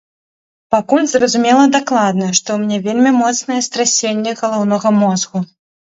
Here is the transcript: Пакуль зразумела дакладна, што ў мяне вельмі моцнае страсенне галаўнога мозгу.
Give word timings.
Пакуль 0.75 1.05
зразумела 1.11 1.65
дакладна, 1.75 2.29
што 2.39 2.49
ў 2.55 2.63
мяне 2.63 2.79
вельмі 2.87 3.11
моцнае 3.21 3.61
страсенне 3.67 4.31
галаўнога 4.41 4.87
мозгу. 5.01 5.39